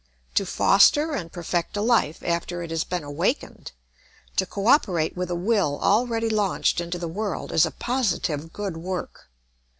To 0.33 0.47
foster 0.47 1.11
and 1.11 1.31
perfect 1.31 1.77
a 1.77 1.81
life 1.83 2.23
after 2.25 2.63
it 2.63 2.71
has 2.71 2.83
been 2.83 3.03
awakened, 3.03 3.71
to 4.35 4.47
co 4.47 4.65
operate 4.65 5.15
with 5.15 5.29
a 5.29 5.35
will 5.35 5.79
already 5.79 6.27
launched 6.27 6.81
into 6.81 6.97
the 6.97 7.07
world, 7.07 7.51
is 7.51 7.67
a 7.67 7.71
positive 7.71 8.51
good 8.51 8.77
work. 8.77 9.29